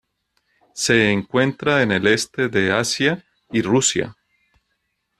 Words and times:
Se 0.73 1.11
encuentra 1.11 1.83
en 1.83 1.91
el 1.91 2.07
Este 2.07 2.49
de 2.49 2.71
Asia 2.71 3.23
y 3.51 3.61
Rusia. 3.61 4.17